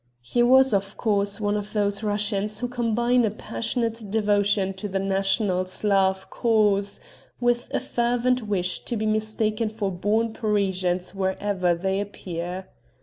He 0.23 0.41
was, 0.41 0.73
of 0.73 0.97
course, 0.97 1.39
one 1.39 1.55
of 1.55 1.73
those 1.73 2.01
Russians 2.01 2.57
who 2.57 2.67
combine 2.67 3.23
a 3.23 3.29
passionate 3.29 4.09
devotion 4.09 4.73
to 4.73 4.87
the 4.87 4.97
national 4.97 5.67
Slav 5.67 6.27
cause 6.31 6.99
with 7.39 7.67
a 7.71 7.79
fervent 7.79 8.41
wish 8.41 8.79
to 8.85 8.97
be 8.97 9.05
mistaken 9.05 9.69
for 9.69 9.91
born 9.91 10.33
Parisians 10.33 11.13
wherever 11.13 11.75
they 11.75 11.99
appear. 11.99 12.65